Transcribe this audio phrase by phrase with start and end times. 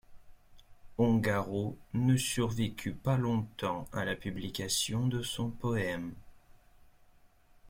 [0.97, 6.15] Ongaro ne survécut pas longtemps à la publication de son poème.